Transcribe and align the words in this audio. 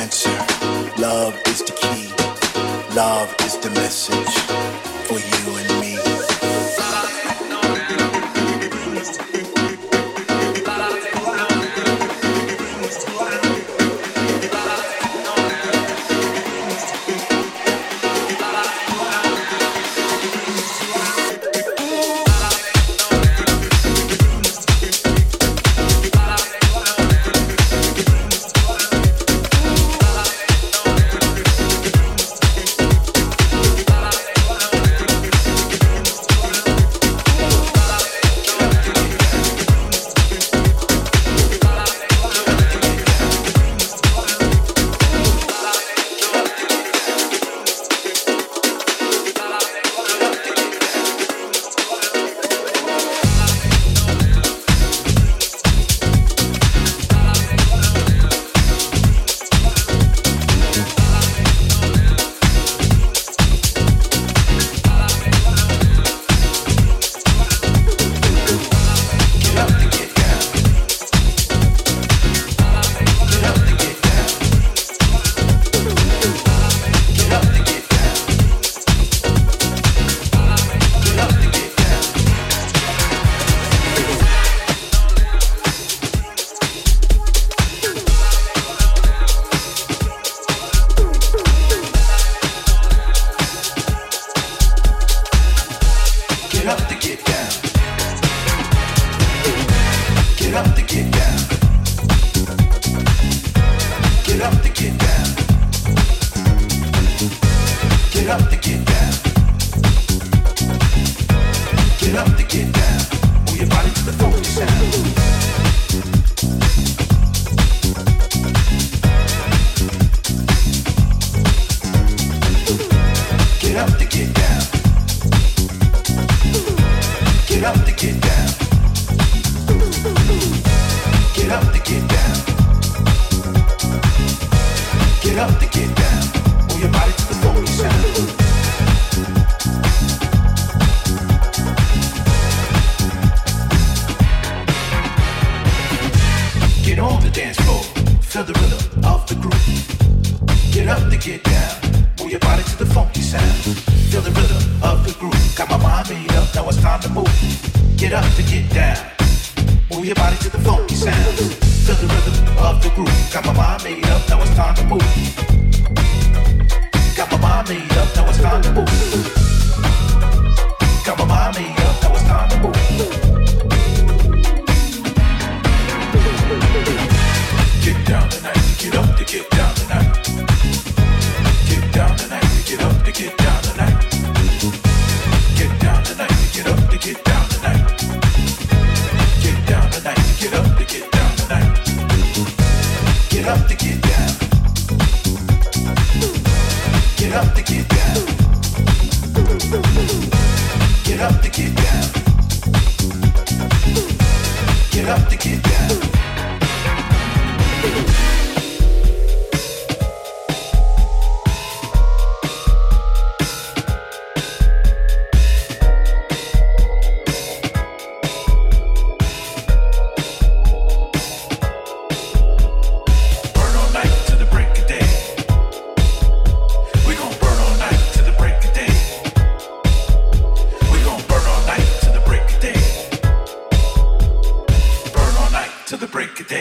answer. 0.00 0.36
Love 0.98 1.34
is 1.46 1.62
the 1.62 1.72
key. 1.72 2.08
Love 2.94 3.34
is 3.40 3.58
the 3.58 3.70
message 3.70 4.34
for 5.06 5.18
you 5.18 5.61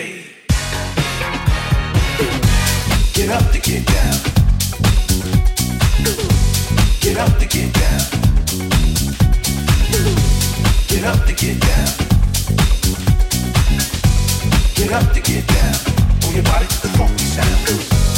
Get 0.02 0.10
up 3.30 3.46
to 3.52 3.60
get 3.60 3.86
down. 3.86 4.18
Get 7.02 7.18
up 7.18 7.38
to 7.38 7.46
get 7.46 7.72
down. 7.74 8.02
Get 10.88 11.04
up 11.04 11.24
to 11.28 11.34
get 11.34 11.60
down. 11.60 11.88
Get 14.74 14.92
up 14.92 15.14
to 15.14 15.22
get 15.22 15.46
down. 15.48 15.76
Your 16.34 16.44
body 16.44 16.66
to 16.66 16.82
the 16.82 16.90
funky 16.98 17.26
sound. 17.26 18.11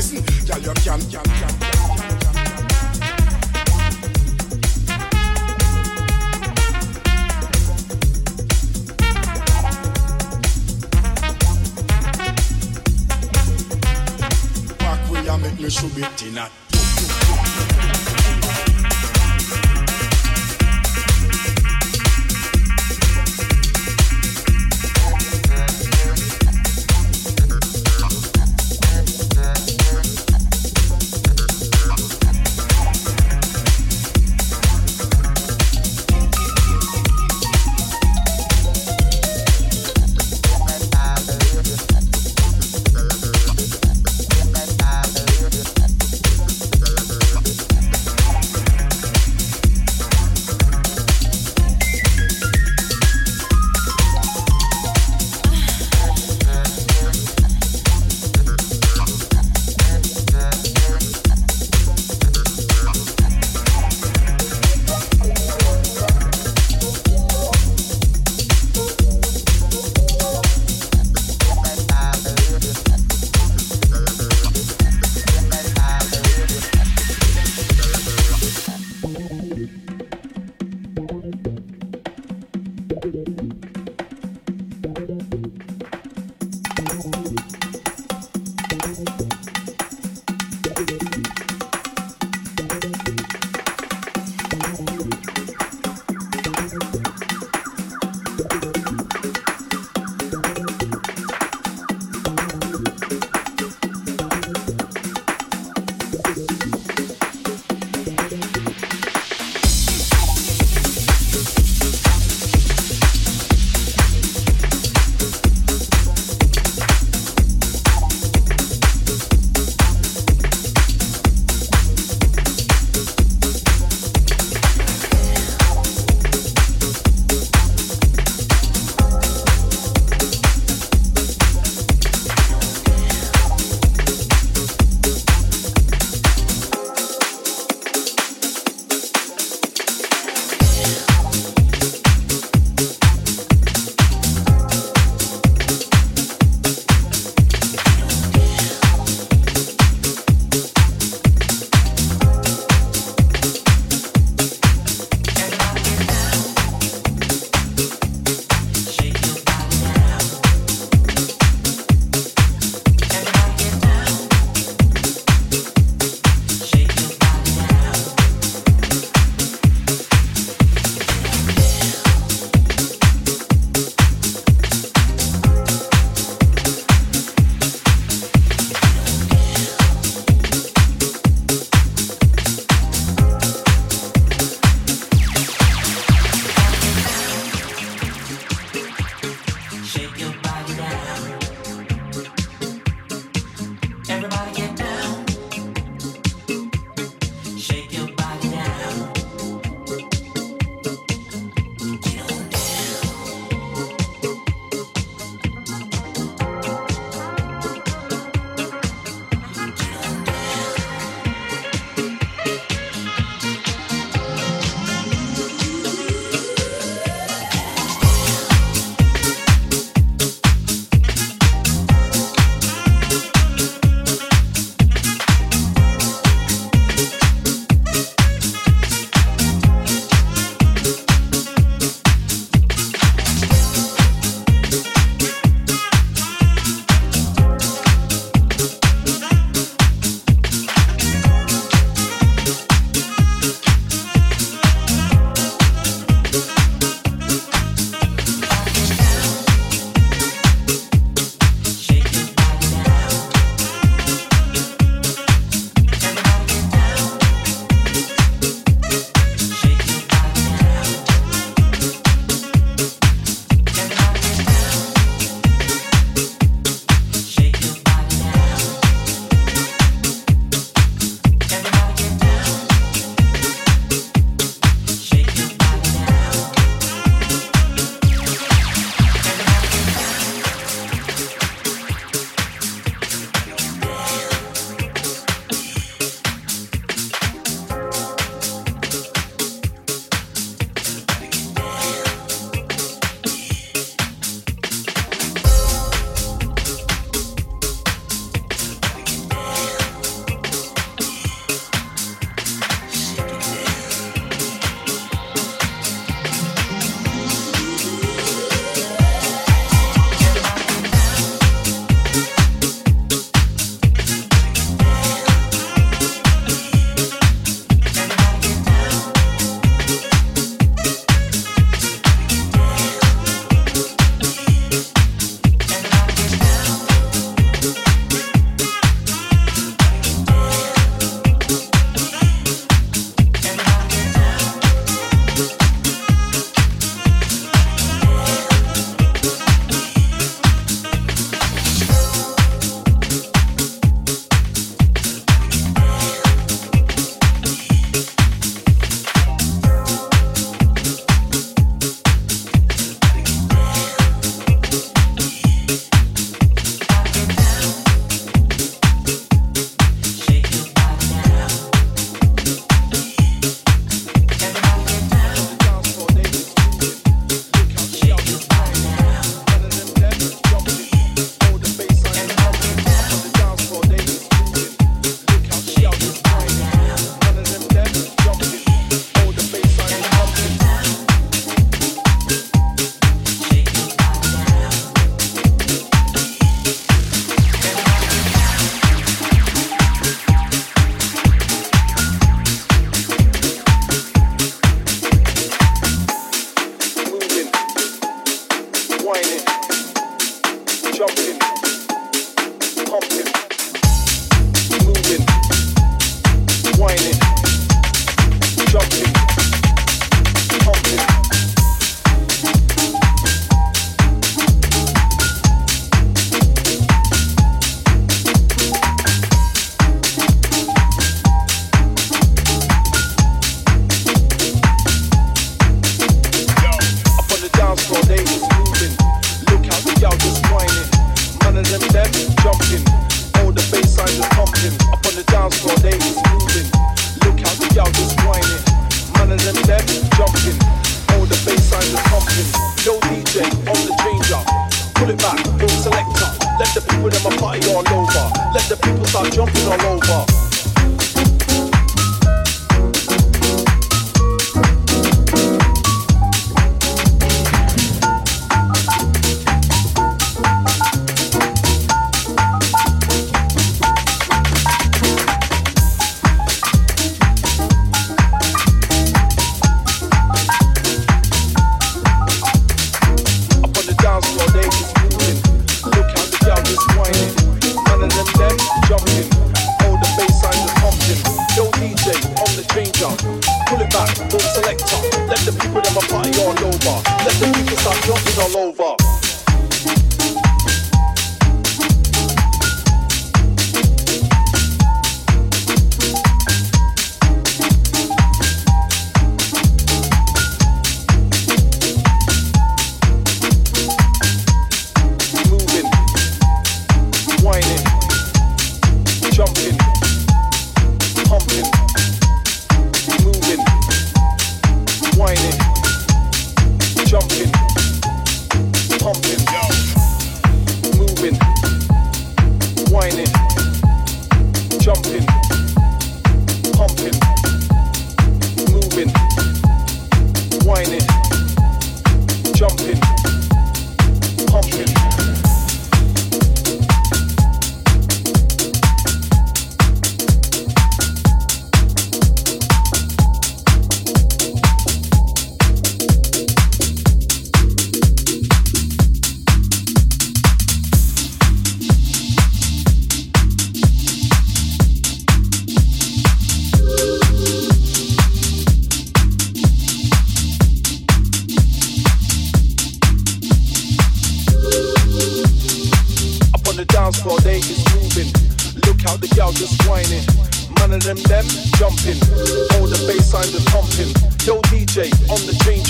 Prison. 0.00 0.24
Girl, 0.46 0.58
you 0.58 0.72
can, 0.82 1.00
can, 1.10 1.24
can, 1.24 1.56
make 15.38 15.60
me 15.60 15.70
show 15.70 15.86
it 15.96 16.22
in 16.22 16.69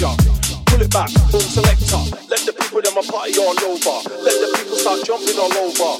Pull 0.00 0.80
it 0.80 0.90
back, 0.90 1.12
boom 1.30 1.40
selector. 1.42 2.00
Let 2.30 2.40
the 2.46 2.54
people 2.58 2.78
in 2.78 2.94
my 2.94 3.02
party 3.02 3.36
all 3.38 3.52
over. 3.68 4.08
Let 4.24 4.32
the 4.40 4.48
people 4.56 4.76
start 4.76 5.04
jumping 5.04 5.38
all 5.38 5.52
over. 5.52 5.96